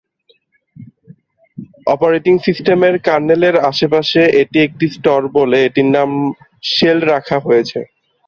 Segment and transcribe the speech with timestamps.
[1.87, 6.09] Operating সিস্টেমের কার্নেলের আশেপাশে এটি একটি স্তর বলে এটির নাম
[6.71, 7.79] শেল রাখা হয়েছে।